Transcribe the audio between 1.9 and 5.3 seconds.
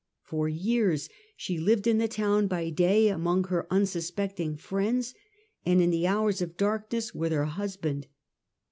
the town by day among her unsus pecting friends,